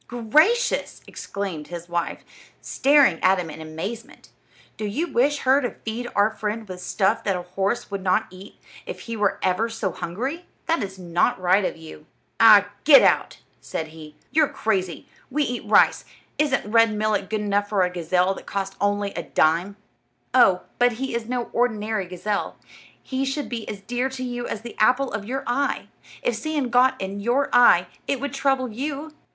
"Gracious!" 0.07 1.01
exclaimed 1.05 1.67
his 1.67 1.87
wife, 1.87 2.23
staring 2.59 3.21
at 3.21 3.37
him 3.37 3.51
in 3.51 3.61
amazement; 3.61 4.29
"do 4.75 4.83
you 4.83 5.05
wish 5.05 5.41
her 5.41 5.61
to 5.61 5.75
feed 5.85 6.07
our 6.15 6.31
friend 6.31 6.67
with 6.67 6.81
stuff 6.81 7.23
that 7.23 7.35
a 7.35 7.43
horse 7.43 7.91
would 7.91 8.01
not 8.01 8.25
eat 8.31 8.55
if 8.87 9.01
he 9.01 9.15
were 9.15 9.37
ever 9.43 9.69
so 9.69 9.91
hungry? 9.91 10.47
This 10.67 10.93
is 10.93 10.97
not 10.97 11.39
right 11.39 11.63
of 11.63 11.77
you." 11.77 12.07
"Ah, 12.39 12.69
get 12.83 13.03
out!" 13.03 13.41
said 13.59 13.89
he, 13.89 14.15
"you're 14.31 14.47
crazy. 14.47 15.07
We 15.29 15.43
eat 15.43 15.67
rice; 15.69 16.03
isn't 16.39 16.67
red 16.71 16.91
millet 16.95 17.29
good 17.29 17.41
enough 17.41 17.69
for 17.69 17.83
a 17.83 17.89
gazelle 17.91 18.33
that 18.33 18.47
cost 18.47 18.75
only 18.81 19.11
a 19.13 19.21
dime?" 19.21 19.75
"Oh, 20.33 20.63
but 20.79 20.93
he 20.93 21.13
is 21.13 21.27
no 21.29 21.51
ordinary 21.53 22.07
gazelle. 22.07 22.57
He 23.03 23.23
should 23.23 23.49
be 23.49 23.69
as 23.69 23.81
dear 23.81 24.09
to 24.09 24.23
you 24.23 24.47
as 24.47 24.61
the 24.61 24.75
apple 24.79 25.11
of 25.13 25.25
your 25.25 25.43
eye. 25.45 25.89
If 26.23 26.33
sand 26.33 26.71
got 26.71 26.99
in 26.99 27.19
your 27.19 27.49
eye 27.53 27.85
it 28.07 28.19
would 28.19 28.33
trouble 28.33 28.71
you." 28.71 29.13